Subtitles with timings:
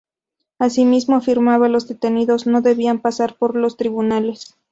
[0.57, 4.55] Asimismo, afirmaba los detenidos no debían pasar por los Tribunales.